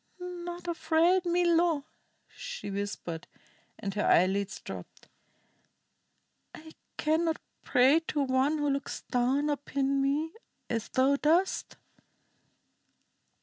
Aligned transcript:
"Not 0.19 0.67
afraid, 0.67 1.25
Milo," 1.25 1.85
she 2.27 2.71
whispered, 2.71 3.27
and 3.77 3.93
her 3.93 4.03
eyelids 4.03 4.59
drooped. 4.59 5.07
"I 6.55 6.71
cannot 6.97 7.39
pray 7.61 7.99
to 8.07 8.21
one 8.23 8.57
who 8.57 8.71
looks 8.71 9.01
down 9.11 9.51
upon 9.51 10.01
me 10.01 10.33
as 10.71 10.89
thou 10.89 11.17
dost." 11.17 11.77